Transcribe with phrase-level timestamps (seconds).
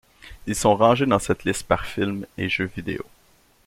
[0.47, 3.03] Ils sont rangés dans cette liste par films et jeux vidéo.